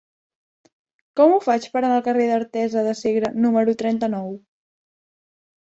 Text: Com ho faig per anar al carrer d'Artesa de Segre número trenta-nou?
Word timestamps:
Com 1.21 1.33
ho 1.33 1.37
faig 1.47 1.67
per 1.75 1.83
anar 1.83 1.99
al 1.99 2.01
carrer 2.09 2.25
d'Artesa 2.33 2.85
de 2.89 2.97
Segre 3.03 3.31
número 3.47 3.79
trenta-nou? 3.85 4.35